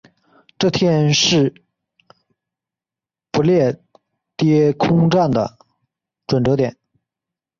[0.57, 1.53] 这天是
[3.31, 3.79] 不列
[4.35, 5.59] 颠空战的
[6.25, 6.75] 转折点。